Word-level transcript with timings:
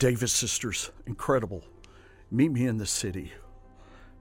Davis 0.00 0.32
sisters, 0.32 0.90
incredible. 1.06 1.62
Meet 2.30 2.52
me 2.52 2.66
in 2.66 2.78
the 2.78 2.86
city. 2.86 3.32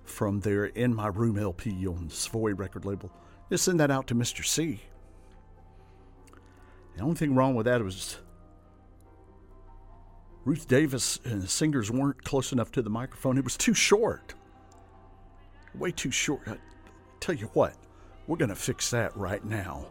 From 0.03 0.41
their 0.41 0.65
In 0.65 0.93
My 0.93 1.07
Room 1.07 1.39
LP 1.39 1.87
on 1.87 2.09
Savoy 2.09 2.53
record 2.53 2.83
label. 2.83 3.09
Just 3.49 3.63
send 3.63 3.79
that 3.79 3.89
out 3.89 4.05
to 4.07 4.15
Mr. 4.15 4.43
C. 4.43 4.81
The 6.97 7.01
only 7.01 7.15
thing 7.15 7.33
wrong 7.33 7.55
with 7.55 7.65
that 7.65 7.81
was 7.81 8.17
Ruth 10.43 10.67
Davis 10.67 11.17
and 11.23 11.41
the 11.41 11.47
singers 11.47 11.89
weren't 11.89 12.25
close 12.25 12.51
enough 12.51 12.73
to 12.73 12.81
the 12.81 12.89
microphone. 12.89 13.37
It 13.37 13.45
was 13.45 13.55
too 13.55 13.73
short. 13.73 14.33
Way 15.75 15.91
too 15.91 16.11
short. 16.11 16.41
I 16.45 16.57
tell 17.21 17.35
you 17.35 17.49
what, 17.53 17.73
we're 18.27 18.35
going 18.35 18.49
to 18.49 18.55
fix 18.55 18.89
that 18.89 19.15
right 19.15 19.45
now. 19.45 19.85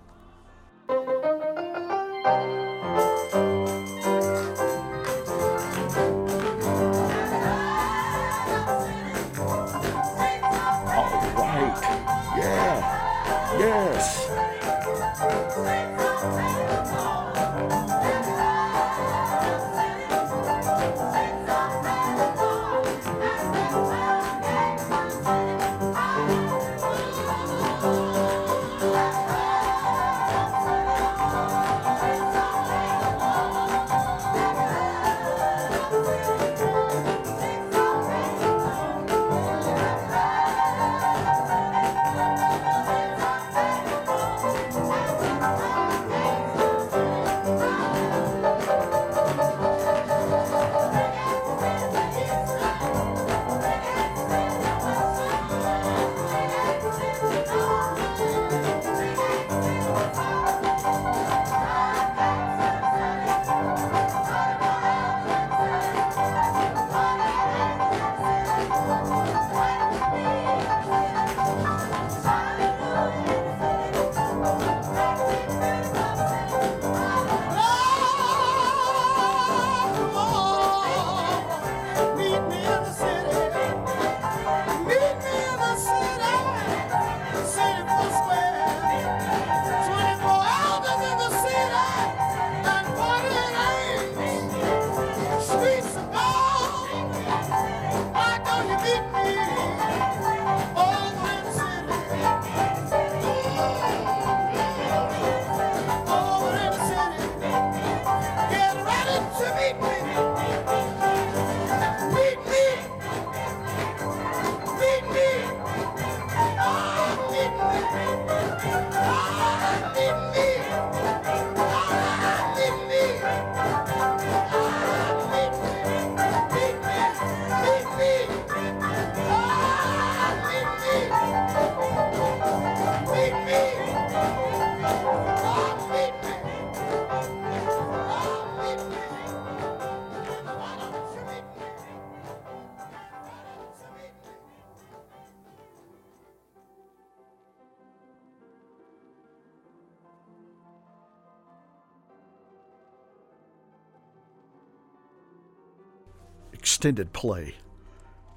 Extended 156.78 157.12
play, 157.12 157.56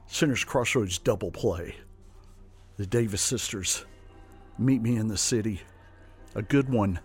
Sinners 0.07 0.43
Crossroads 0.43 0.97
double 0.97 1.29
play, 1.29 1.75
the 2.75 2.87
Davis 2.87 3.21
sisters, 3.21 3.85
Meet 4.57 4.81
Me 4.81 4.95
in 4.95 5.09
the 5.09 5.15
City, 5.15 5.61
a 6.33 6.41
good 6.41 6.67
one 6.67 6.99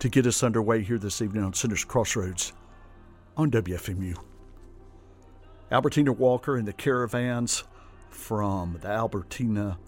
to 0.00 0.08
get 0.08 0.26
us 0.26 0.42
underway 0.42 0.82
here 0.82 0.98
this 0.98 1.22
evening 1.22 1.44
on 1.44 1.54
Sinners 1.54 1.84
Crossroads 1.84 2.54
on 3.36 3.52
WFMU. 3.52 4.16
Albertina 5.70 6.10
Walker 6.10 6.56
and 6.56 6.66
the 6.66 6.72
Caravans 6.72 7.62
from 8.10 8.76
the 8.82 8.88
Albertina 8.88 9.78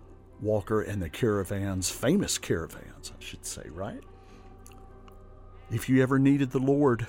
Walker 0.41 0.83
and 0.83 1.03
the 1.03 1.11
Caravans, 1.11 1.91
famous 1.91 2.39
Caravans, 2.39 3.11
I 3.11 3.21
should 3.21 3.45
say, 3.45 3.69
right? 3.71 4.05
If 5.69 5.89
you 5.89 6.01
ever 6.01 6.21
needed 6.21 6.53
the 6.53 6.61
Lord, 6.61 7.09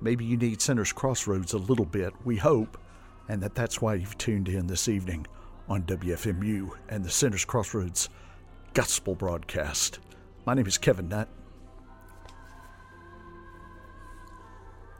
Maybe 0.00 0.24
you 0.24 0.36
need 0.36 0.60
Sinners 0.60 0.92
Crossroads 0.92 1.52
a 1.52 1.58
little 1.58 1.84
bit, 1.86 2.12
we 2.24 2.36
hope, 2.36 2.78
and 3.28 3.42
that 3.42 3.54
that's 3.54 3.80
why 3.80 3.94
you've 3.94 4.18
tuned 4.18 4.48
in 4.48 4.66
this 4.66 4.88
evening 4.88 5.26
on 5.68 5.82
WFMU 5.84 6.70
and 6.88 7.04
the 7.04 7.10
Sinners 7.10 7.44
Crossroads 7.44 8.08
Gospel 8.74 9.14
broadcast. 9.14 10.00
My 10.44 10.54
name 10.54 10.66
is 10.66 10.78
Kevin 10.78 11.08
Nutt. 11.08 11.28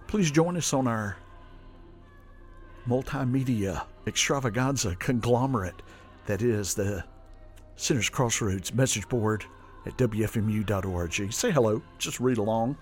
Please 0.07 0.31
join 0.31 0.57
us 0.57 0.73
on 0.73 0.87
our 0.87 1.17
multimedia 2.88 3.85
extravaganza 4.07 4.95
conglomerate 4.97 5.83
that 6.26 6.43
is 6.43 6.75
the 6.75 7.05
Sinners 7.76 8.09
Crossroads 8.09 8.73
message 8.73 9.09
board 9.09 9.45
at 9.85 9.97
WFMU.org. 9.99 11.33
Say 11.33 11.50
hello, 11.50 11.83
just 11.99 12.19
read 12.19 12.38
along. 12.38 12.76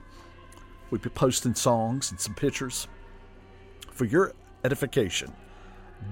We'll 0.90 1.00
be 1.00 1.10
posting 1.10 1.54
songs 1.54 2.10
and 2.10 2.20
some 2.20 2.34
pictures 2.34 2.88
for 3.90 4.04
your 4.04 4.32
edification, 4.64 5.32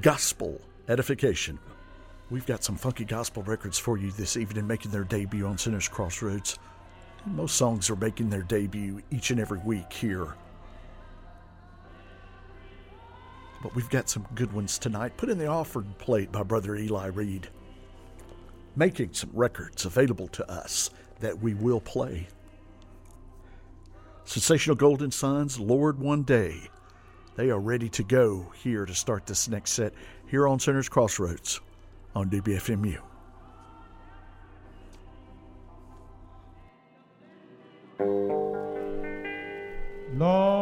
gospel 0.00 0.60
edification. 0.88 1.58
We've 2.30 2.46
got 2.46 2.64
some 2.64 2.76
funky 2.76 3.04
gospel 3.04 3.42
records 3.42 3.78
for 3.78 3.98
you 3.98 4.10
this 4.12 4.36
evening 4.36 4.66
making 4.66 4.90
their 4.90 5.04
debut 5.04 5.46
on 5.46 5.58
Sinners 5.58 5.88
Crossroads. 5.88 6.58
Most 7.26 7.56
songs 7.56 7.90
are 7.90 7.96
making 7.96 8.30
their 8.30 8.42
debut 8.42 9.02
each 9.10 9.30
and 9.30 9.38
every 9.38 9.58
week 9.58 9.92
here. 9.92 10.34
But 13.62 13.74
we've 13.76 13.90
got 13.90 14.08
some 14.08 14.26
good 14.34 14.52
ones 14.52 14.78
tonight. 14.78 15.16
Put 15.16 15.28
in 15.28 15.38
the 15.38 15.46
offered 15.46 15.98
plate 15.98 16.32
by 16.32 16.42
Brother 16.42 16.74
Eli 16.74 17.06
Reed. 17.08 17.48
Making 18.74 19.12
some 19.12 19.30
records 19.32 19.84
available 19.84 20.28
to 20.28 20.50
us 20.50 20.90
that 21.20 21.38
we 21.38 21.54
will 21.54 21.80
play 21.80 22.26
Sensational 24.24 24.76
Golden 24.76 25.10
Sons, 25.10 25.58
Lord 25.58 25.98
One 25.98 26.22
Day. 26.22 26.68
They 27.36 27.50
are 27.50 27.60
ready 27.60 27.88
to 27.90 28.02
go 28.02 28.52
here 28.62 28.84
to 28.84 28.94
start 28.94 29.26
this 29.26 29.48
next 29.48 29.72
set 29.72 29.92
here 30.28 30.46
on 30.46 30.60
Sinner's 30.60 30.88
Crossroads 30.88 31.60
on 32.14 32.30
WFMU. 32.30 32.98
Lord, 40.14 40.61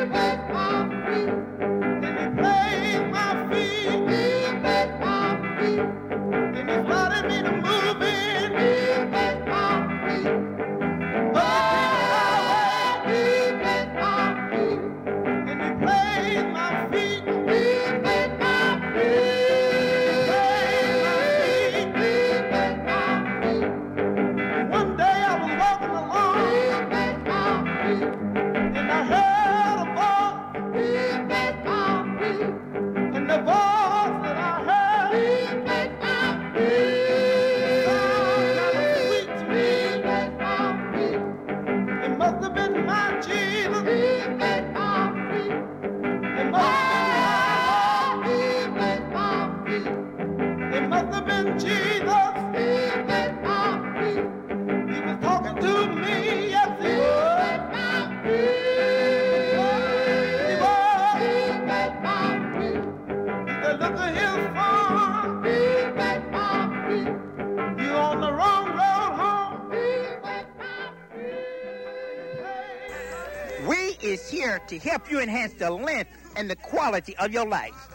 help 74.79 75.09
you 75.09 75.19
enhance 75.19 75.53
the 75.53 75.69
length 75.69 76.11
and 76.35 76.49
the 76.49 76.55
quality 76.55 77.15
of 77.17 77.31
your 77.31 77.47
life. 77.47 77.93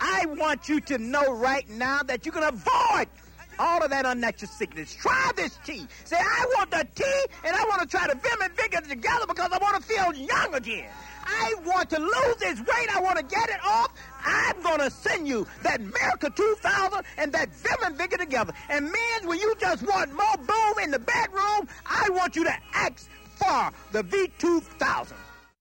I 0.00 0.26
want 0.26 0.68
you 0.68 0.80
to 0.80 0.98
know 0.98 1.32
right 1.32 1.68
now 1.68 2.02
that 2.02 2.26
you 2.26 2.32
can 2.32 2.42
avoid 2.42 3.08
all 3.58 3.82
of 3.82 3.90
that 3.90 4.06
unnatural 4.06 4.50
sickness. 4.50 4.94
Try 4.94 5.30
this 5.36 5.58
tea. 5.64 5.86
Say, 6.04 6.16
I 6.18 6.46
want 6.56 6.70
the 6.70 6.86
tea, 6.94 7.24
and 7.44 7.54
I 7.54 7.62
want 7.64 7.82
to 7.82 7.86
try 7.86 8.06
to 8.06 8.14
vim 8.14 8.42
and 8.42 8.52
vigor 8.56 8.80
together 8.80 9.26
because 9.26 9.50
I 9.52 9.58
want 9.58 9.76
to 9.76 9.82
feel 9.82 10.12
young 10.12 10.54
again. 10.54 10.90
I 11.24 11.54
want 11.64 11.90
to 11.90 12.00
lose 12.00 12.36
this 12.40 12.58
weight. 12.58 12.94
I 12.94 13.00
want 13.00 13.18
to 13.18 13.24
get 13.24 13.48
it 13.48 13.64
off. 13.64 13.92
I'm 14.24 14.60
going 14.62 14.80
to 14.80 14.90
send 14.90 15.28
you 15.28 15.46
that 15.62 15.80
Miracle 15.80 16.30
2000 16.30 17.04
and 17.18 17.32
that 17.32 17.54
Vim 17.54 17.76
and 17.84 17.96
Vigor 17.96 18.16
together. 18.16 18.52
And 18.68 18.86
men, 18.86 19.26
when 19.26 19.38
you 19.38 19.54
just 19.60 19.86
want 19.86 20.12
more 20.12 20.36
boom 20.38 20.82
in 20.82 20.90
the 20.90 20.98
bedroom, 20.98 21.68
I 21.86 22.08
want 22.10 22.34
you 22.34 22.44
to 22.44 22.54
ask 22.74 23.08
for 23.36 23.70
the 23.92 24.02
V2000. 24.02 25.12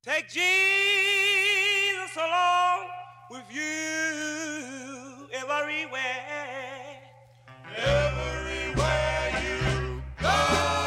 Take 0.03 0.29
Jesus 0.29 0.41
along 2.17 2.87
with 3.29 3.43
you 3.51 5.27
everywhere. 5.31 6.97
Everywhere 7.77 9.29
you 9.43 10.01
go. 10.19 10.80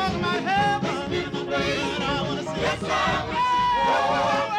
talking 0.00 0.18
about 0.20 0.42
heaven. 0.42 1.12
Yes, 1.12 2.00
I 2.00 2.22
want 2.22 2.40
to 2.40 2.46
see. 2.46 2.60
Yes, 2.60 2.82
I 2.84 3.26
want 4.08 4.40
to 4.40 4.44
see. 4.46 4.49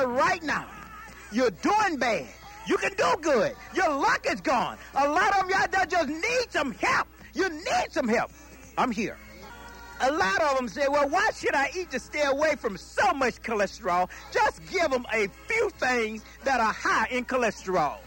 There 0.00 0.08
right 0.08 0.42
now, 0.42 0.66
you're 1.30 1.50
doing 1.50 1.96
bad. 1.98 2.26
You 2.66 2.76
can 2.76 2.92
do 2.94 3.14
good. 3.20 3.54
Your 3.74 3.88
luck 3.88 4.26
is 4.28 4.40
gone. 4.40 4.78
A 4.94 5.08
lot 5.08 5.38
of 5.38 5.48
you 5.48 5.54
out 5.54 5.70
there 5.72 5.86
just 5.86 6.08
need 6.08 6.46
some 6.50 6.72
help. 6.72 7.08
You 7.34 7.48
need 7.48 7.88
some 7.90 8.08
help. 8.08 8.30
I'm 8.78 8.90
here. 8.90 9.18
A 10.00 10.10
lot 10.10 10.40
of 10.42 10.56
them 10.56 10.68
say, 10.68 10.86
well, 10.88 11.08
why 11.08 11.28
should 11.34 11.54
I 11.54 11.70
eat 11.76 11.90
to 11.90 12.00
stay 12.00 12.22
away 12.22 12.56
from 12.56 12.78
so 12.78 13.12
much 13.12 13.42
cholesterol? 13.42 14.08
Just 14.32 14.64
give 14.70 14.90
them 14.90 15.04
a 15.12 15.28
few 15.46 15.70
things 15.70 16.24
that 16.44 16.60
are 16.60 16.72
high 16.72 17.08
in 17.10 17.26
cholesterol. 17.26 17.98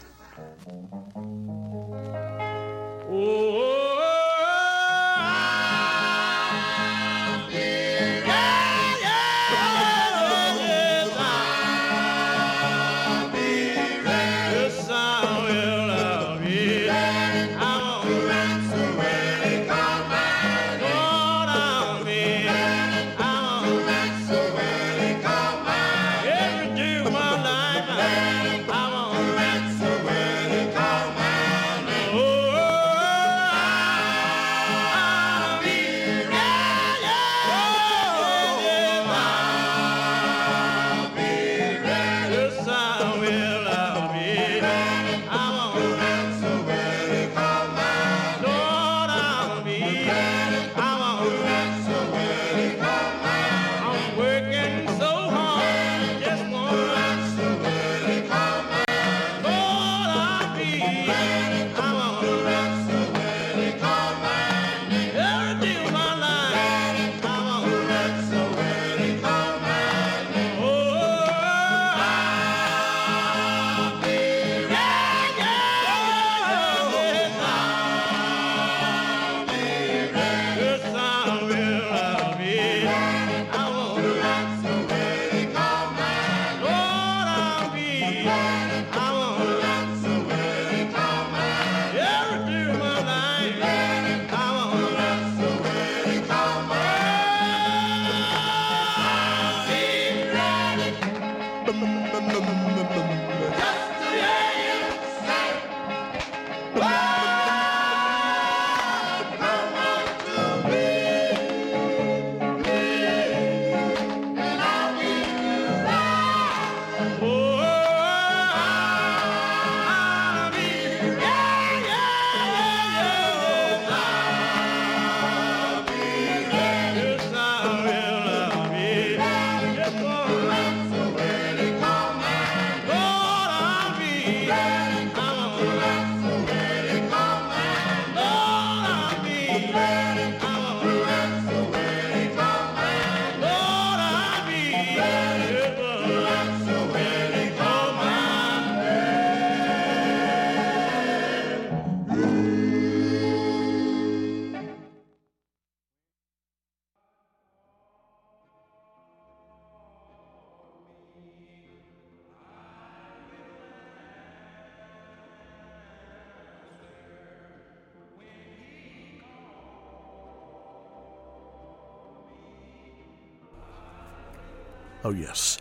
Oh, 175.03 175.11
yes. 175.11 175.59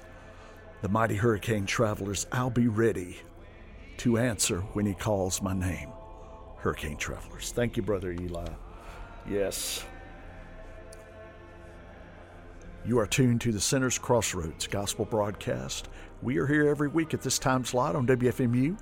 The 0.83 0.89
mighty 0.89 1.17
hurricane 1.17 1.67
travelers, 1.67 2.27
I'll 2.31 2.51
be 2.51 2.69
ready 2.69 3.19
to 3.99 4.19
answer 4.19 4.61
when 4.73 4.87
he 4.87 4.95
calls 4.95 5.43
my 5.43 5.53
name. 5.53 5.91
Hurricane 6.59 6.97
travelers. 6.97 7.51
Thank 7.51 7.77
you, 7.77 7.83
Brother 7.83 8.13
Eli. 8.13 8.47
Yes. 9.29 9.85
You 12.85 12.99
are 13.01 13.07
tuned 13.07 13.41
to 13.43 13.53
the 13.53 13.61
Sinner's 13.61 13.99
Crossroads 13.99 14.67
Gospel 14.69 15.05
Broadcast. 15.05 15.89
We 16.21 16.39
are 16.39 16.47
here 16.47 16.69
every 16.69 16.89
week 16.89 17.15
at 17.15 17.23
this 17.23 17.39
time 17.39 17.65
slot 17.65 17.97
on 17.97 18.07
WFMU. 18.07 18.79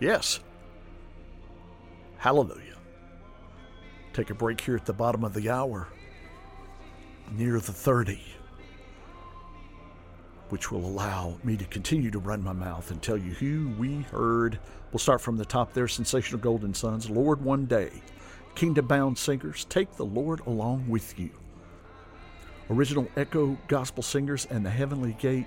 Yes. 0.00 0.40
Hallelujah. 2.16 2.76
Take 4.12 4.30
a 4.30 4.34
break 4.34 4.60
here 4.60 4.74
at 4.74 4.86
the 4.86 4.92
bottom 4.92 5.22
of 5.22 5.34
the 5.34 5.50
hour, 5.50 5.88
near 7.32 7.60
the 7.60 7.72
30 7.72 8.20
which 10.50 10.70
will 10.70 10.84
allow 10.84 11.36
me 11.44 11.56
to 11.56 11.64
continue 11.66 12.10
to 12.10 12.18
run 12.18 12.42
my 12.42 12.52
mouth 12.52 12.90
and 12.90 13.02
tell 13.02 13.16
you 13.16 13.32
who 13.32 13.70
we 13.78 14.02
heard. 14.02 14.58
We'll 14.92 14.98
start 14.98 15.20
from 15.20 15.36
the 15.36 15.44
top 15.44 15.72
there 15.72 15.88
Sensational 15.88 16.40
Golden 16.40 16.72
Sons, 16.74 17.10
Lord 17.10 17.42
One 17.42 17.66
Day, 17.66 17.90
Kingdom 18.54 18.86
Bound 18.86 19.18
Singers, 19.18 19.64
Take 19.66 19.96
the 19.96 20.04
Lord 20.04 20.40
Along 20.46 20.88
with 20.88 21.18
You. 21.18 21.30
Original 22.70 23.08
Echo 23.16 23.56
Gospel 23.68 24.02
Singers 24.02 24.46
and 24.50 24.64
the 24.64 24.70
Heavenly 24.70 25.16
Gate 25.18 25.46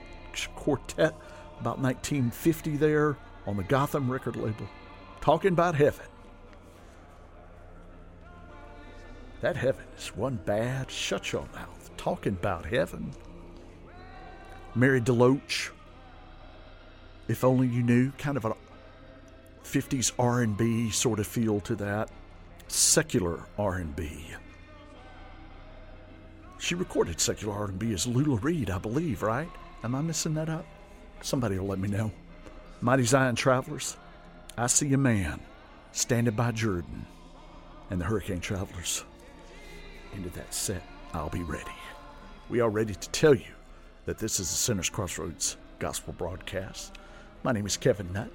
Quartet, 0.56 1.14
about 1.60 1.80
1950 1.80 2.78
there 2.78 3.18
on 3.46 3.58
the 3.58 3.64
Gotham 3.64 4.12
record 4.12 4.36
label, 4.36 4.68
talking 5.20 5.54
about 5.54 5.76
heaven. 5.76 6.06
That 9.42 9.58
heaven 9.58 9.86
is 9.98 10.16
one 10.16 10.40
bad, 10.46 10.90
shut 10.90 11.32
your 11.32 11.48
mouth, 11.54 11.90
talking 11.98 12.34
about 12.34 12.66
heaven. 12.66 13.12
Mary 14.76 15.02
Deloatch, 15.02 15.70
if 17.28 17.44
only 17.44 17.68
you 17.68 17.84
knew, 17.84 18.12
kind 18.18 18.38
of 18.38 18.46
a 18.46 18.56
50s 19.64 20.12
R&B 20.18 20.90
sort 20.92 21.20
of 21.20 21.28
feel 21.28 21.60
to 21.62 21.76
that, 21.76 22.10
secular 22.68 23.44
R&B. 23.58 24.28
She 26.60 26.76
recorded 26.76 27.20
secular 27.20 27.54
R&B 27.54 27.94
as 27.94 28.08
Lula 28.08 28.38
Reed, 28.38 28.70
I 28.70 28.78
believe, 28.78 29.24
right? 29.24 29.50
Am 29.84 29.96
I 29.96 30.02
missing 30.02 30.36
that 30.36 30.48
up? 30.48 30.66
Somebody 31.22 31.58
will 31.58 31.68
let 31.68 31.80
me 31.80 31.90
know. 31.90 32.12
Mighty 32.82 33.04
Zion 33.04 33.36
Travelers, 33.36 33.98
I 34.58 34.68
see 34.68 34.94
a 34.94 34.98
man 34.98 35.40
standing 35.92 36.36
by 36.36 36.52
Jordan, 36.52 37.06
and 37.90 38.00
the 38.00 38.06
Hurricane 38.06 38.40
Travelers. 38.40 39.04
Into 40.14 40.30
that 40.32 40.54
set, 40.54 40.84
I'll 41.14 41.30
be 41.30 41.44
ready. 41.44 41.72
We 42.50 42.60
are 42.60 42.70
ready 42.70 42.96
to 42.96 43.10
tell 43.10 43.34
you 43.34 43.54
that 44.06 44.18
this 44.18 44.40
is 44.40 44.50
the 44.50 44.56
Sinner's 44.56 44.90
Crossroads 44.90 45.58
Gospel 45.80 46.14
broadcast. 46.14 46.98
My 47.44 47.52
name 47.52 47.66
is 47.66 47.78
Kevin 47.78 48.12
Nutt. 48.12 48.30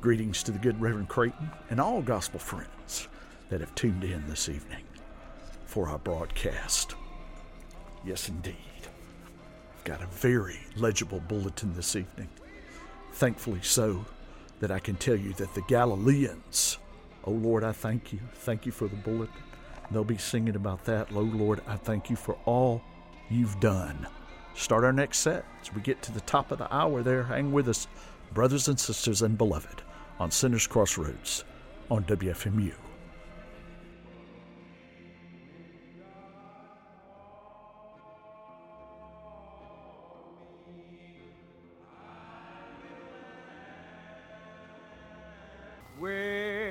Greetings 0.00 0.42
to 0.44 0.52
the 0.52 0.58
good 0.58 0.80
Reverend 0.80 1.08
Creighton 1.08 1.50
and 1.70 1.80
all 1.80 2.00
gospel 2.00 2.38
friends 2.38 3.08
that 3.48 3.60
have 3.60 3.74
tuned 3.74 4.04
in 4.04 4.28
this 4.28 4.48
evening 4.48 4.84
for 5.66 5.88
our 5.88 5.98
broadcast. 5.98 6.94
Yes, 8.04 8.28
indeed. 8.28 8.54
I've 9.76 9.84
got 9.84 10.02
a 10.02 10.06
very 10.06 10.60
legible 10.76 11.20
bulletin 11.26 11.74
this 11.74 11.96
evening. 11.96 12.28
Thankfully, 13.12 13.60
so 13.62 14.04
that 14.60 14.70
I 14.70 14.78
can 14.78 14.94
tell 14.94 15.16
you 15.16 15.32
that 15.34 15.54
the 15.54 15.62
Galileans, 15.62 16.78
oh 17.24 17.32
Lord, 17.32 17.64
I 17.64 17.72
thank 17.72 18.12
you. 18.12 18.20
Thank 18.34 18.64
you 18.64 18.70
for 18.70 18.86
the 18.86 18.96
bulletin. 18.96 19.42
They'll 19.90 20.04
be 20.04 20.18
singing 20.18 20.54
about 20.54 20.84
that. 20.84 21.08
Oh 21.12 21.20
Lord, 21.20 21.62
I 21.66 21.76
thank 21.76 22.10
you 22.10 22.16
for 22.16 22.36
all 22.44 22.82
you've 23.28 23.58
done 23.58 24.06
start 24.58 24.84
our 24.84 24.92
next 24.92 25.18
set 25.18 25.44
as 25.62 25.72
we 25.72 25.80
get 25.80 26.02
to 26.02 26.12
the 26.12 26.20
top 26.22 26.50
of 26.50 26.58
the 26.58 26.74
hour 26.74 27.02
there. 27.02 27.22
Hang 27.22 27.52
with 27.52 27.68
us, 27.68 27.86
brothers 28.32 28.68
and 28.68 28.78
sisters 28.78 29.22
and 29.22 29.38
beloved, 29.38 29.82
on 30.18 30.30
Sinner's 30.30 30.66
Crossroads 30.66 31.44
on 31.90 32.04
WFMU. 32.04 32.74
Where 45.98 46.67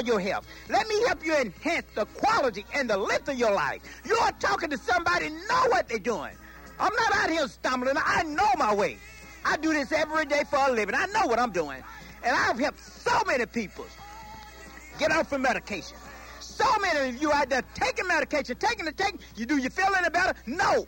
your 0.00 0.20
health. 0.20 0.46
Let 0.68 0.88
me 0.88 1.02
help 1.06 1.24
you 1.24 1.34
enhance 1.36 1.86
the 1.94 2.06
quality 2.06 2.64
and 2.74 2.88
the 2.88 2.96
length 2.96 3.28
of 3.28 3.38
your 3.38 3.52
life. 3.52 3.82
You 4.04 4.16
are 4.16 4.32
talking 4.32 4.70
to 4.70 4.78
somebody 4.78 5.30
know 5.30 5.66
what 5.68 5.88
they're 5.88 5.98
doing. 5.98 6.36
I'm 6.78 6.94
not 6.94 7.14
out 7.16 7.30
here 7.30 7.46
stumbling. 7.48 7.96
I 8.04 8.22
know 8.24 8.48
my 8.58 8.74
way. 8.74 8.98
I 9.44 9.56
do 9.56 9.72
this 9.72 9.92
every 9.92 10.24
day 10.24 10.42
for 10.48 10.58
a 10.58 10.72
living. 10.72 10.94
I 10.94 11.06
know 11.06 11.26
what 11.26 11.38
I'm 11.38 11.52
doing. 11.52 11.82
And 12.24 12.34
I've 12.34 12.58
helped 12.58 12.80
so 12.80 13.22
many 13.26 13.46
people 13.46 13.86
get 14.98 15.12
off 15.12 15.32
of 15.32 15.40
medication. 15.40 15.96
So 16.40 16.64
many 16.80 17.10
of 17.10 17.20
you 17.20 17.32
out 17.32 17.50
there 17.50 17.62
taking 17.74 18.06
medication, 18.06 18.56
taking 18.56 18.86
it, 18.86 18.96
taking. 18.96 19.20
You 19.36 19.46
do 19.46 19.58
you 19.58 19.70
feel 19.70 19.92
any 19.96 20.08
better? 20.08 20.34
No. 20.46 20.86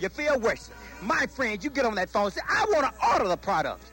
You 0.00 0.08
feel 0.08 0.38
worse. 0.40 0.70
My 1.02 1.26
friends, 1.26 1.64
you 1.64 1.70
get 1.70 1.84
on 1.84 1.94
that 1.96 2.10
phone 2.10 2.24
and 2.24 2.32
say, 2.34 2.40
I 2.48 2.64
want 2.70 2.94
to 2.94 3.06
order 3.12 3.28
the 3.28 3.36
product. 3.36 3.92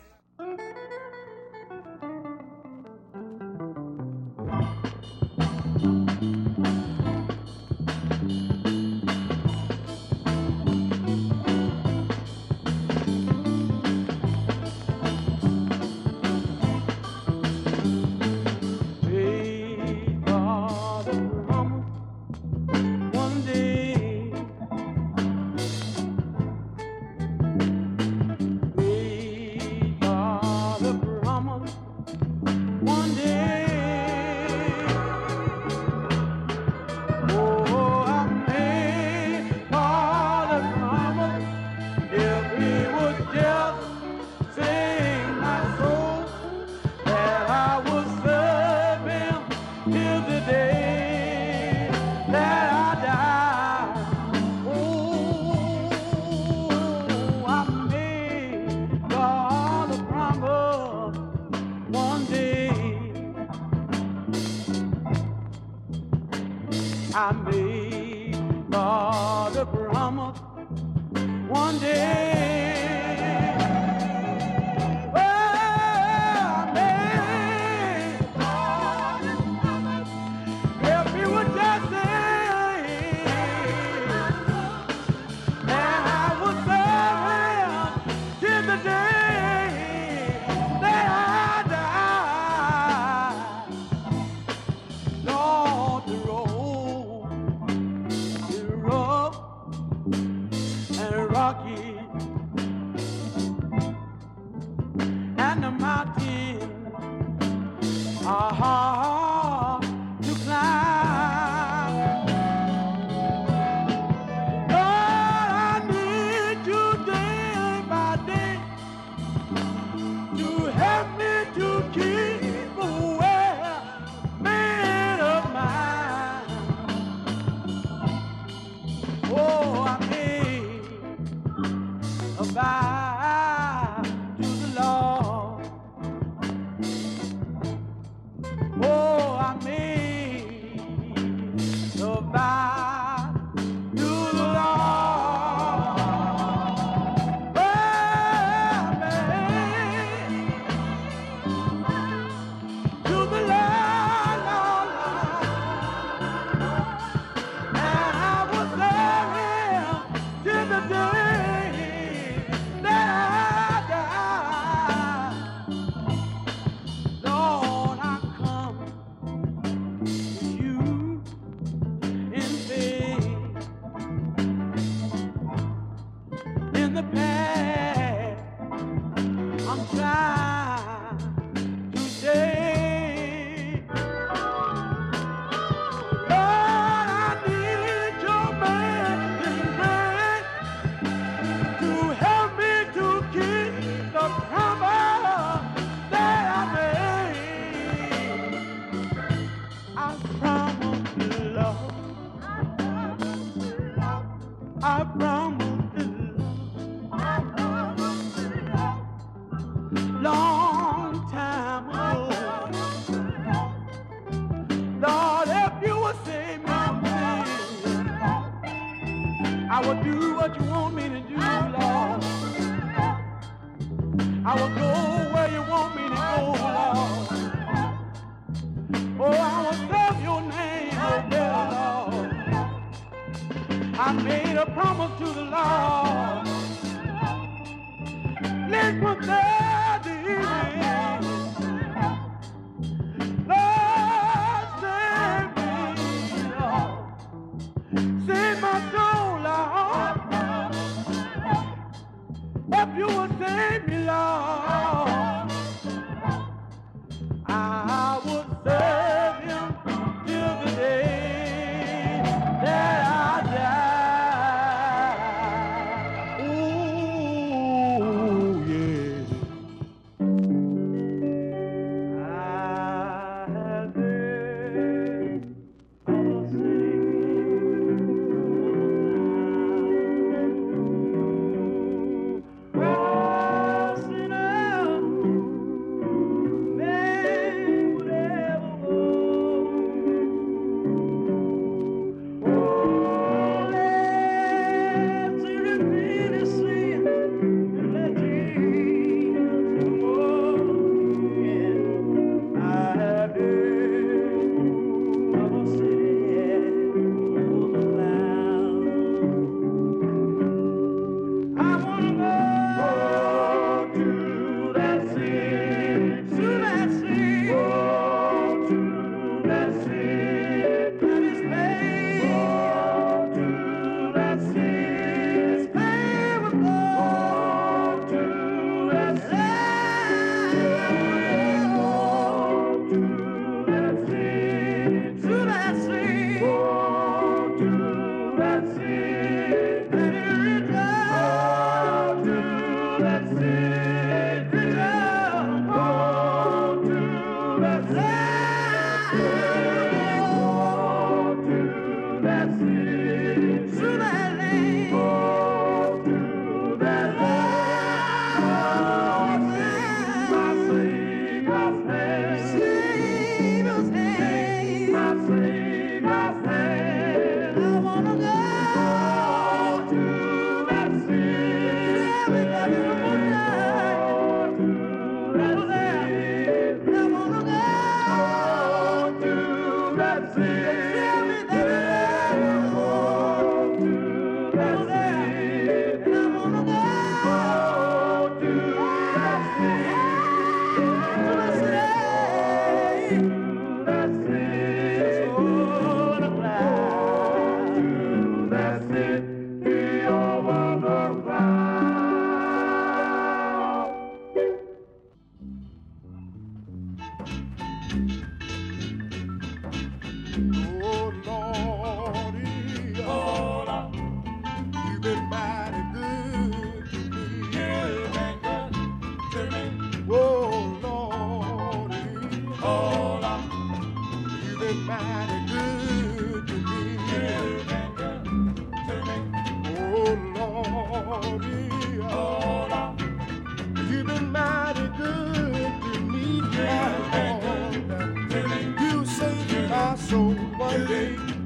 I'm 179.69 179.85
trying. 179.87 180.36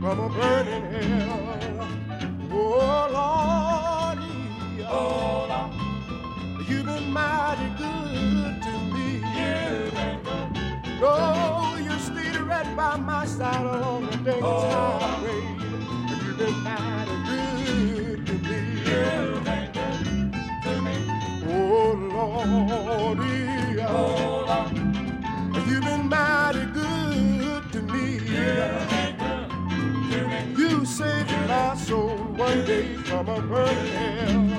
from 0.01 0.19
a 0.19 0.29
burning 0.29 0.85
hell. 0.91 1.87
Oh 2.51 3.07
Lordy, 3.13 4.83
oh 4.89 5.45
Lord, 5.47 6.67
you've 6.67 6.85
been 6.87 7.11
mighty 7.13 7.69
good 7.77 8.63
to 8.63 8.73
me. 8.93 9.07
You've 9.37 9.93
been 9.93 10.19
good. 10.23 11.03
Oh, 11.03 11.77
you 11.79 11.99
stayed 11.99 12.41
right 12.41 12.75
by 12.75 12.97
my 12.97 13.25
side 13.25 13.63
all 13.63 14.01
the 14.01 14.17
day. 14.17 14.39
Oh, 14.41 15.10
from 33.25 33.35
a 33.35 33.41
burning 33.47 33.85
hell. 33.93 34.50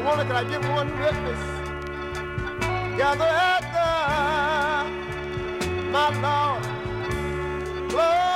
I 0.00 0.02
wonder 0.02 0.24
can 0.24 0.34
I 0.34 0.44
give 0.44 0.66
one 0.70 0.98
witness? 0.98 1.40
Gather 2.96 3.22
at 3.22 3.64
uh, 3.76 4.88
the, 5.60 5.82
my 5.92 6.08
Lord. 6.22 6.64
Lord 7.92 8.29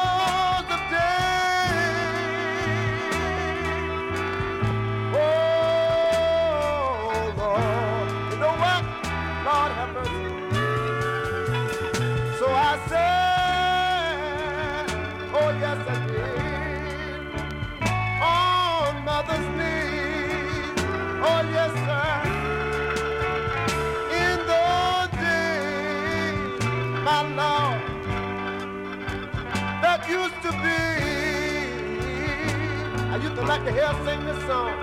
like 33.55 33.67
to 33.67 33.73
hear 33.73 33.87
her 33.87 34.05
sing 34.05 34.25
this 34.27 34.45
song. 34.47 34.75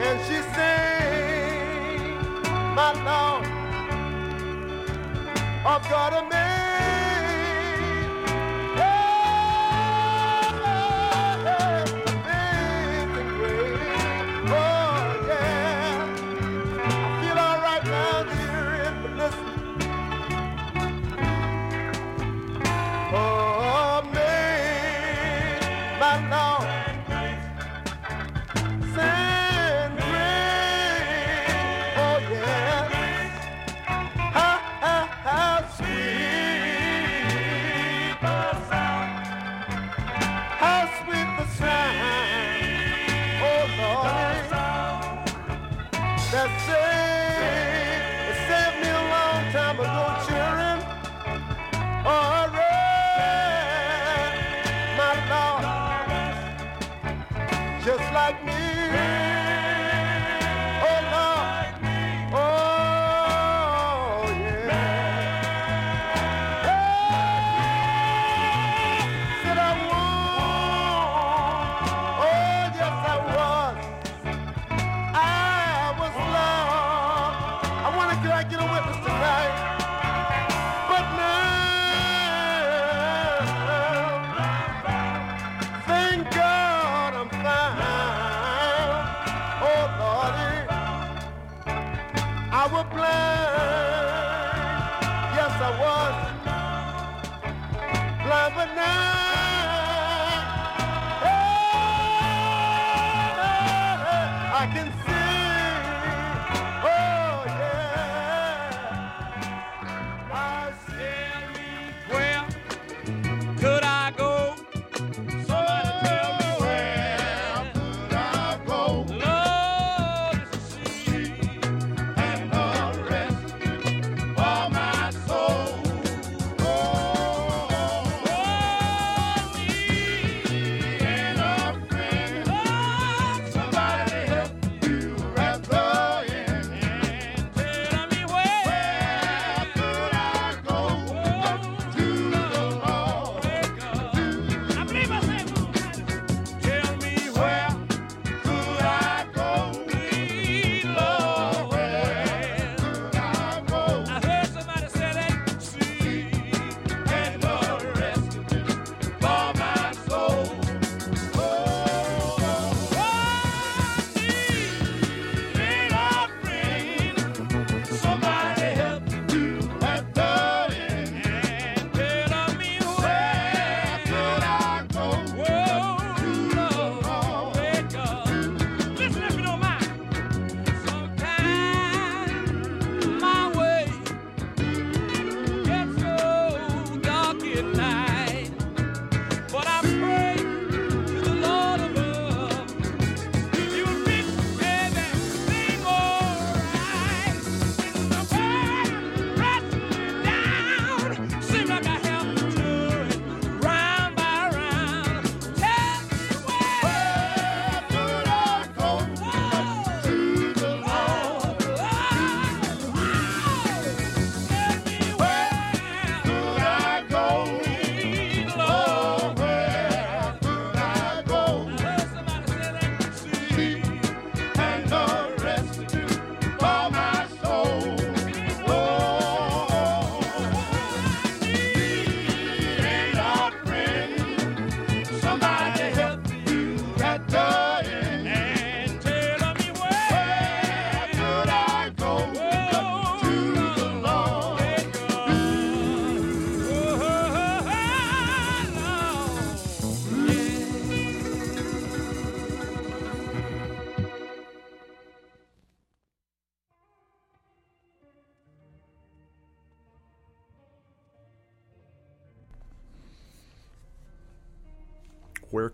And 0.00 0.18
she 0.26 0.36
sings, 0.56 2.24
my 2.74 2.92
love. 3.04 3.44
I've 5.66 5.86
got 5.90 6.12
a 6.14 6.35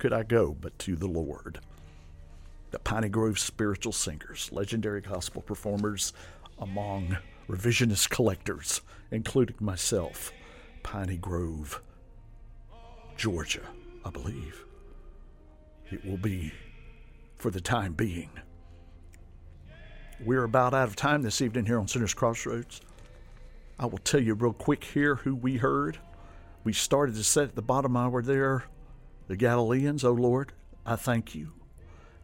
could 0.03 0.13
I 0.13 0.25
go 0.25 0.57
but 0.61 0.77
to 0.81 0.97
the 0.97 1.07
Lord? 1.07 1.61
The 2.73 2.81
Piney 2.81 3.09
Grove 3.09 3.39
Spiritual 3.39 3.93
Singers, 3.93 4.49
legendary 4.51 5.01
gospel 5.01 5.43
performers 5.43 6.13
among 6.59 7.19
revisionist 7.49 8.11
collectors, 8.11 8.81
including 9.13 9.55
myself, 9.61 10.33
Piney 10.83 11.19
Grove, 11.19 11.81
Georgia, 13.17 13.63
I 14.05 14.11
believe. 14.11 14.65
It 15.93 16.05
will 16.05 16.17
be 16.17 16.53
for 17.37 17.53
the 17.53 17.61
time 17.61 17.93
being. 17.93 18.31
We're 20.19 20.43
about 20.43 20.75
out 20.75 20.89
of 20.89 20.97
time 20.97 21.23
this 21.23 21.41
evening 21.41 21.67
here 21.67 21.79
on 21.79 21.87
Sinner's 21.87 22.13
Crossroads. 22.13 22.81
I 23.79 23.87
will 23.87 23.99
tell 23.99 24.21
you 24.21 24.35
real 24.35 24.53
quick 24.53 24.83
here 24.83 25.15
who 25.15 25.37
we 25.37 25.59
heard. 25.59 25.99
We 26.65 26.73
started 26.73 27.15
to 27.15 27.23
set 27.23 27.45
at 27.45 27.55
the 27.55 27.63
bottom 27.63 27.97
hour 27.97 28.21
there 28.21 28.65
the 29.33 29.37
Galileans, 29.39 30.05
oh 30.05 30.13
Lord, 30.13 30.53
I 30.85 30.95
thank 30.95 31.35
you. 31.35 31.55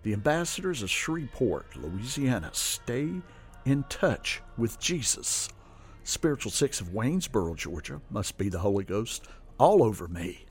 The 0.02 0.12
ambassadors 0.12 0.82
of 0.82 0.90
Shreveport, 0.90 1.74
Louisiana, 1.74 2.50
stay 2.52 3.08
in 3.64 3.84
touch 3.88 4.42
with 4.58 4.78
Jesus. 4.78 5.48
Spiritual 6.04 6.52
Six 6.52 6.82
of 6.82 6.88
Waynesboro, 6.88 7.54
Georgia, 7.54 8.02
must 8.10 8.36
be 8.36 8.50
the 8.50 8.58
Holy 8.58 8.84
Ghost 8.84 9.26
all 9.56 9.82
over 9.82 10.06
me. 10.06 10.44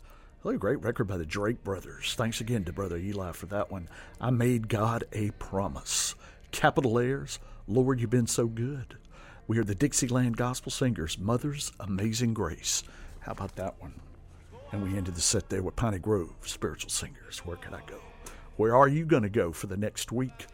A 0.44 0.54
great 0.54 0.82
record 0.82 1.04
by 1.04 1.18
the 1.18 1.28
Drake 1.28 1.64
brothers. 1.64 2.16
Thanks 2.18 2.42
again 2.42 2.64
to 2.64 2.74
Brother 2.74 2.98
Eli 2.98 3.34
for 3.34 3.46
that 3.46 3.70
one. 3.70 3.88
I 4.20 4.32
made 4.32 4.68
God 4.68 5.04
a 5.14 5.30
promise. 5.38 6.16
Capitalaires, 6.50 7.38
Lord, 7.68 8.02
you've 8.02 8.10
been 8.10 8.26
so 8.26 8.48
good. 8.48 8.98
We 9.46 9.60
are 9.60 9.64
the 9.64 9.76
Dixieland 9.76 10.38
Gospel 10.38 10.72
Singers, 10.72 11.20
Mother's 11.20 11.72
Amazing 11.80 12.34
Grace. 12.34 12.82
How 13.20 13.34
about 13.34 13.58
that 13.58 13.80
one? 13.80 13.94
And 14.72 14.84
we 14.84 14.98
ended 14.98 15.16
the 15.16 15.22
set 15.22 15.50
there 15.50 15.64
with 15.64 15.76
Piney 15.76 16.00
Grove, 16.00 16.34
Spiritual 16.42 16.90
Singers. 16.90 17.40
Where 17.40 17.58
can 17.58 17.74
I 17.74 17.82
go? 17.88 18.00
Where 18.58 18.76
are 18.76 18.88
you 18.88 19.06
going 19.06 19.24
to 19.24 19.30
go 19.30 19.52
for 19.52 19.68
the 19.68 19.78
next 19.78 20.12
week? 20.12 20.48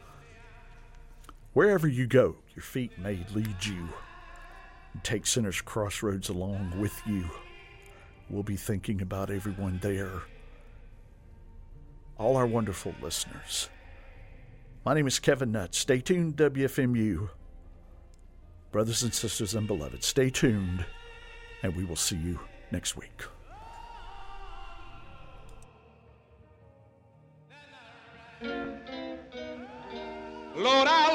Wherever 1.54 1.88
you 1.88 2.06
go, 2.08 2.36
your 2.56 2.64
feet 2.64 2.98
may 3.00 3.26
lead 3.34 3.66
you. 3.66 3.90
And 4.94 5.04
take 5.04 5.26
Sinner's 5.26 5.62
Crossroads 5.62 6.30
along 6.30 6.80
with 6.80 7.02
you. 7.08 7.30
We'll 8.30 8.44
be 8.44 8.56
thinking 8.56 9.02
about 9.02 9.32
everyone 9.32 9.80
there. 9.82 10.22
All 12.18 12.38
our 12.38 12.46
wonderful 12.46 12.94
listeners. 13.02 13.70
My 14.86 14.94
name 14.94 15.08
is 15.08 15.18
Kevin 15.18 15.52
Nutt. 15.52 15.74
Stay 15.74 16.00
tuned, 16.00 16.36
WFMU. 16.36 17.30
Brothers 18.72 19.04
and 19.04 19.14
sisters 19.14 19.56
and 19.56 19.66
beloved, 19.66 20.04
stay 20.04 20.30
tuned, 20.30 20.86
and 21.62 21.76
we 21.76 21.86
will 21.86 21.96
see 21.96 22.18
you 22.18 22.40
next 22.72 22.98
week. 22.98 23.24
Lord, 30.64 30.88
how 30.88 31.13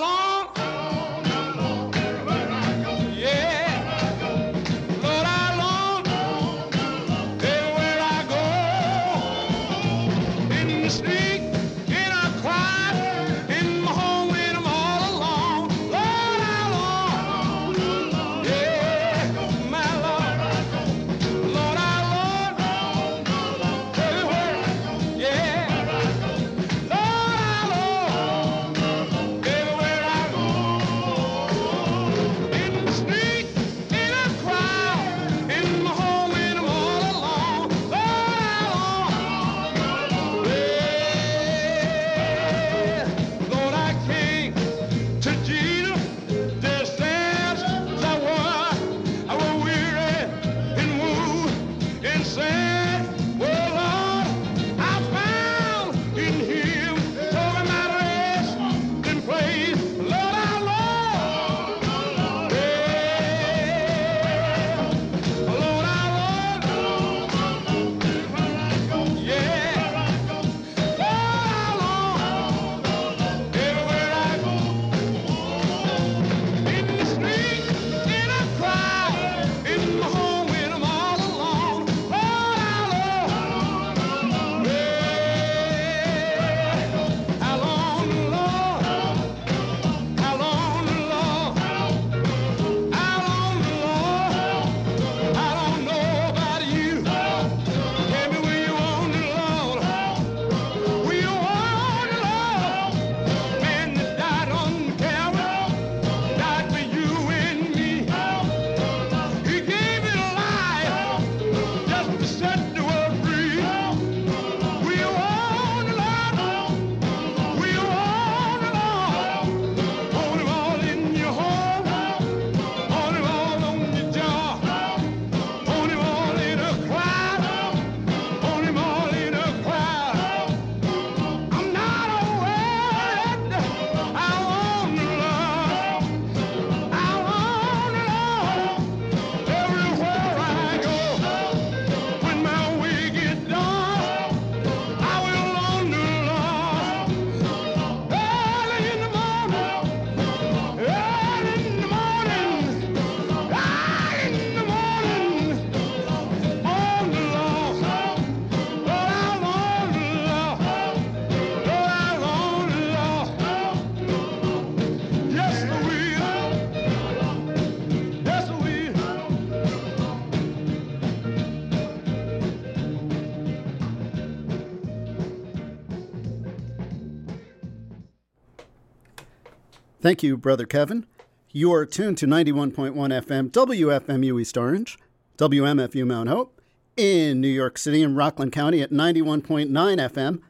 Thank 180.08 180.22
you, 180.22 180.38
Brother 180.38 180.64
Kevin. 180.64 181.04
You 181.52 181.70
are 181.74 181.84
tuned 181.84 182.16
to 182.16 182.26
91.1 182.26 182.94
FM 182.94 183.50
WFMU 183.50 184.40
East 184.40 184.56
Orange, 184.56 184.98
WMFU 185.36 186.06
Mount 186.06 186.30
Hope, 186.30 186.62
in 186.96 187.42
New 187.42 187.48
York 187.48 187.76
City 187.76 188.02
and 188.02 188.16
Rockland 188.16 188.50
County 188.50 188.80
at 188.80 188.90
91.9 188.90 189.68
FM, 189.68 190.40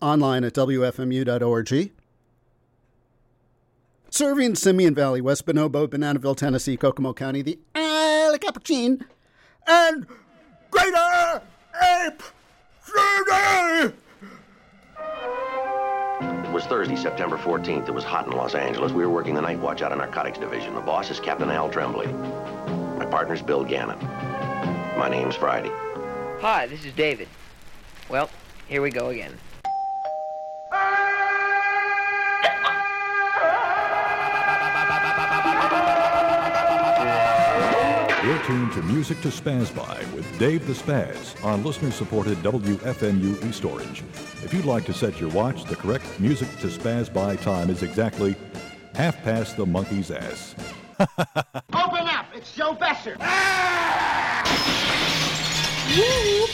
online 0.00 0.44
at 0.44 0.54
WFMU.org. 0.54 1.92
Serving 4.08 4.54
Simeon 4.54 4.94
Valley, 4.94 5.20
West 5.20 5.44
Bonobo, 5.44 5.86
Bananaville, 5.86 6.34
Tennessee, 6.34 6.78
Kokomo 6.78 7.12
County, 7.12 7.42
the 7.42 7.58
Isle 7.74 8.38
Capuchin, 8.38 9.04
and 9.66 10.06
Greater 10.70 11.42
Ape 11.82 12.22
It 16.48 16.54
was 16.54 16.64
Thursday, 16.64 16.96
September 16.96 17.36
14th. 17.36 17.88
It 17.88 17.94
was 17.94 18.04
hot 18.04 18.26
in 18.26 18.32
Los 18.32 18.54
Angeles. 18.54 18.90
We 18.90 19.04
were 19.04 19.12
working 19.12 19.34
the 19.34 19.42
night 19.42 19.58
watch 19.58 19.82
out 19.82 19.92
of 19.92 19.98
Narcotics 19.98 20.38
Division. 20.38 20.74
The 20.74 20.80
boss 20.80 21.10
is 21.10 21.20
Captain 21.20 21.50
Al 21.50 21.68
Tremblay. 21.68 22.06
My 22.96 23.04
partner's 23.04 23.42
Bill 23.42 23.64
Gannon. 23.64 23.98
My 24.96 25.10
name's 25.10 25.36
Friday. 25.36 25.70
Hi, 26.40 26.66
this 26.66 26.86
is 26.86 26.94
David. 26.94 27.28
Well, 28.08 28.30
here 28.66 28.80
we 28.80 28.88
go 28.88 29.10
again. 29.10 29.36
You're 38.24 38.42
tuned 38.42 38.72
to 38.72 38.82
Music 38.82 39.20
to 39.20 39.28
Spaz 39.28 39.72
By 39.74 40.04
with 40.12 40.26
Dave 40.40 40.66
the 40.66 40.72
Spaz 40.72 41.42
on 41.44 41.62
listener-supported 41.62 42.36
WFMU 42.38 43.48
East 43.48 43.64
Orange. 43.64 44.02
If 44.42 44.52
you'd 44.52 44.64
like 44.64 44.84
to 44.86 44.92
set 44.92 45.20
your 45.20 45.30
watch, 45.30 45.64
the 45.64 45.76
correct 45.76 46.18
Music 46.18 46.48
to 46.58 46.66
Spaz 46.66 47.12
By 47.12 47.36
time 47.36 47.70
is 47.70 47.84
exactly 47.84 48.34
half 48.96 49.22
past 49.22 49.56
the 49.56 49.64
monkey's 49.64 50.10
ass. 50.10 50.56
Open 50.98 52.08
up! 52.08 52.26
It's 52.34 52.52
Joe 52.52 52.74
Besser! 52.74 53.16
Ah! 53.20 54.42
You 55.94 56.46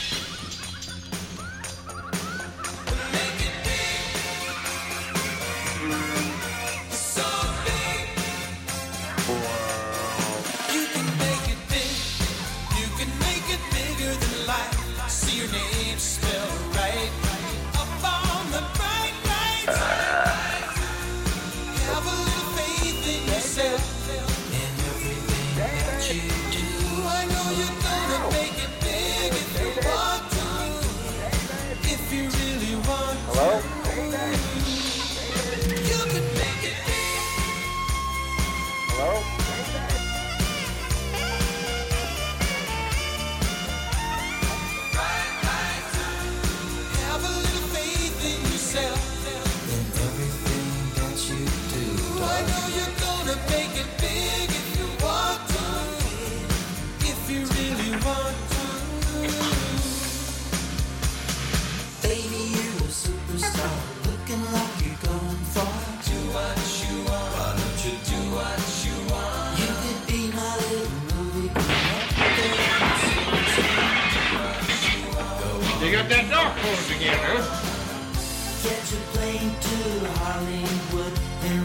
Catch 78.63 78.89
a 78.93 79.01
plane 79.13 79.53
to 79.61 79.77
Hollywood, 80.17 81.13
and 81.43 81.59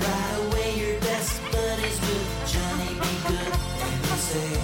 away 0.52 0.70
your 0.76 1.00
best 1.00 1.40
buddies 1.50 1.98
with 2.02 2.28
Johnny 2.52 2.92
B. 3.00 3.02
Goode. 3.26 3.56
And 3.80 4.20
say. 4.20 4.60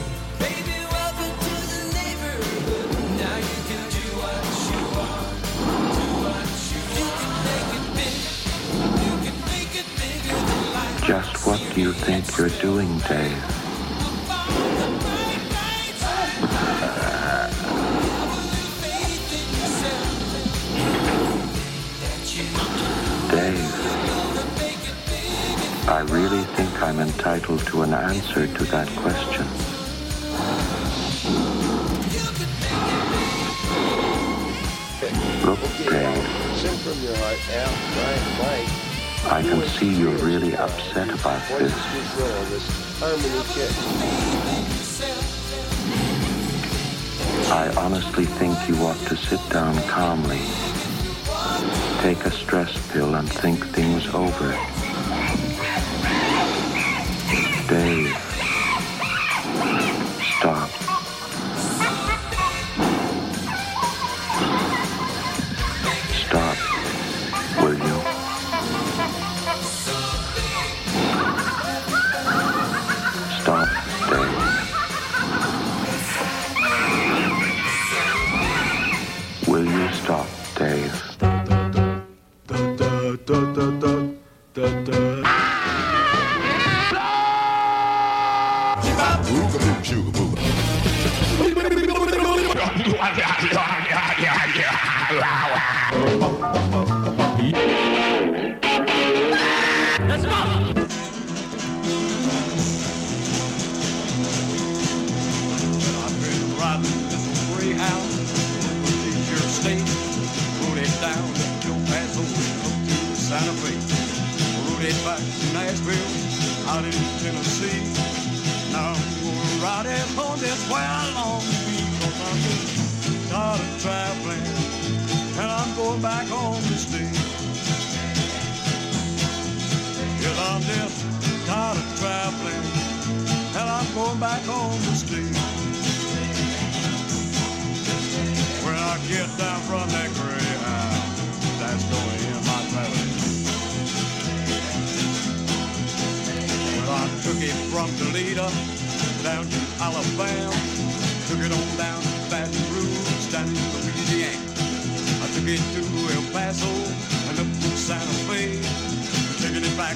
Just 11.07 11.47
what 11.47 11.61
do 11.75 11.81
you 11.81 11.93
think 11.93 12.37
you're 12.37 12.49
doing? 12.61 12.99
Dave, 13.09 13.66
really 26.17 26.45
think 26.57 26.83
I'm 26.83 26.99
entitled 26.99 27.61
to 27.67 27.83
an 27.83 27.93
answer 27.93 28.47
to 28.47 28.65
that 28.65 28.89
question. 28.97 29.47
Look, 35.45 35.61
Dave. 35.91 36.25
I 39.29 39.43
can 39.43 39.61
see 39.69 39.93
you're 39.93 40.25
really 40.25 40.57
upset 40.57 41.11
about 41.11 41.43
this. 41.59 41.75
I 47.51 47.75
honestly 47.77 48.25
think 48.25 48.57
you 48.69 48.77
ought 48.87 49.07
to 49.09 49.17
sit 49.17 49.41
down 49.51 49.77
calmly, 49.89 50.41
take 52.01 52.25
a 52.25 52.31
stress 52.31 52.73
pill, 52.91 53.17
and 53.17 53.31
think 53.31 53.63
things 53.67 54.07
over. 54.15 54.76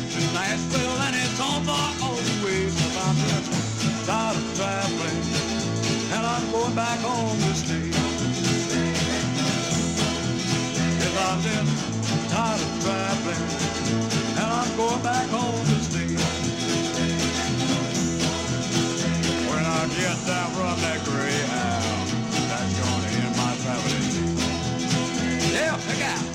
to 0.09 0.20
Nashville 0.32 0.98
and 1.07 1.16
it's 1.16 1.40
on 1.40 1.64
my 1.66 1.88
own 2.03 2.24
way. 2.44 2.64
I'm 3.05 3.16
tired 4.07 4.36
of 4.36 4.46
traveling 4.57 5.22
and 6.14 6.26
I'm 6.26 6.51
going 6.51 6.74
back 6.74 6.98
home 7.01 7.38
to 7.38 7.55
stay. 7.55 7.90
If 11.07 11.14
I'm 11.26 11.40
just 11.42 12.32
tired 12.32 12.61
of 12.61 12.72
traveling 12.82 13.44
and 14.40 14.48
I'm 14.59 14.76
going 14.76 15.03
back 15.03 15.28
home 15.28 15.64
to 15.70 15.78
stay. 15.84 16.16
When 19.51 19.64
I 19.64 19.86
get 20.01 20.16
that 20.30 20.48
roughneck 20.57 21.03
rehab, 21.07 22.09
that's 22.48 22.72
gonna 22.80 23.09
end 23.22 23.36
my 23.36 23.53
traveling. 23.62 24.07
Yeah, 25.53 25.74
look 25.88 26.03
out. 26.03 26.30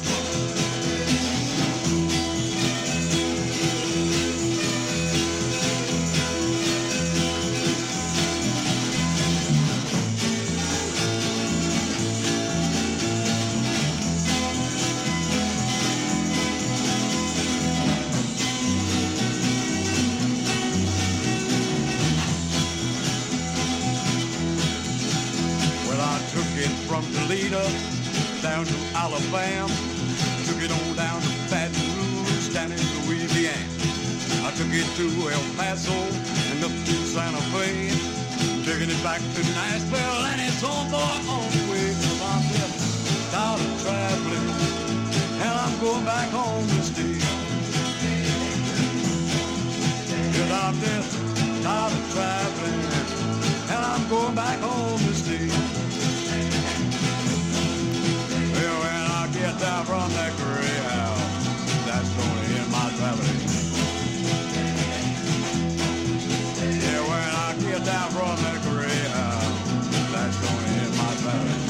Toledo 27.36 27.68
down 28.42 28.66
to 28.66 28.76
Alabama. 28.96 29.68
Took 30.48 30.64
it 30.64 30.72
on 30.72 30.96
down 30.96 31.20
to 31.22 31.28
Baton 31.52 31.76
Rouge, 32.00 32.54
down 32.54 32.72
in 32.72 32.80
Louisiana. 33.04 33.60
I 34.48 34.52
took 34.56 34.72
it 34.72 34.88
to 34.96 35.06
El 35.28 35.44
Paso 35.60 35.92
and 35.92 36.64
up 36.64 36.72
to 36.72 36.96
Santa 37.12 37.42
Fe. 37.52 37.92
Taking 38.64 38.90
it 38.90 39.04
back 39.04 39.20
to 39.20 39.42
Nashville 39.52 40.24
and 40.32 40.42
it's 40.48 40.64
on 40.64 40.90
boy 40.90 40.98
on 41.28 41.52
the 41.52 41.64
way. 41.72 41.92
Cause 42.00 42.22
I'm 42.24 42.44
just 42.56 43.32
tired 43.32 43.60
of 43.60 43.84
traveling 43.84 44.50
and 45.44 45.56
I'm 45.60 45.76
going 45.82 46.06
back 46.06 46.30
home 46.30 46.66
to 46.66 46.82
stay. 46.88 47.20
Cause 50.36 50.52
I'm 50.52 50.76
tired 51.64 51.92
of 51.92 52.14
traveling 52.16 52.82
and 53.76 53.82
I'm 53.92 54.10
going 54.10 54.36
back 54.36 54.60
home 54.60 55.00
to 55.00 55.14
stay. 55.14 55.85
Down 59.60 59.86
from 59.86 60.10
that 60.14 60.36
Greyhound, 60.36 61.22
that's 61.86 62.10
end 62.10 62.72
my 62.72 62.92
traveling. 62.98 63.40
Yeah, 66.82 67.02
when 67.10 67.30
I 67.32 67.56
get 67.62 67.86
down 67.86 68.10
from 68.12 68.36
that 68.44 68.60
Greyhound, 68.64 69.54
that's 70.12 70.38
end 70.52 70.94
my 70.98 71.12
traveling. 71.22 71.64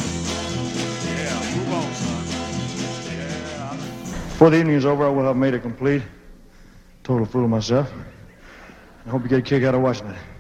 Yeah, 1.05 1.57
move 1.57 1.73
on, 1.73 1.93
son. 1.93 2.23
Yeah. 3.11 3.77
Before 4.29 4.49
the 4.49 4.57
evening 4.59 4.75
is 4.75 4.85
over, 4.85 5.05
I 5.05 5.09
will 5.09 5.25
have 5.25 5.37
made 5.37 5.53
it 5.53 5.61
complete. 5.61 6.01
Total 7.03 7.25
fool 7.25 7.43
of 7.43 7.49
myself. 7.51 7.91
I 9.05 9.09
hope 9.09 9.21
you 9.21 9.29
get 9.29 9.39
a 9.39 9.41
kick 9.43 9.63
out 9.63 9.75
of 9.75 9.81
watching 9.81 10.07
it. 10.07 10.34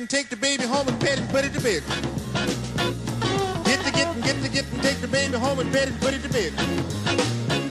Getting, 0.00 0.06
take 0.06 0.28
the 0.28 0.36
baby 0.36 0.64
home 0.64 0.88
and 0.88 1.00
pet 1.00 1.18
and 1.18 1.28
put 1.30 1.44
it 1.44 1.52
to 1.52 1.60
bed. 1.60 2.09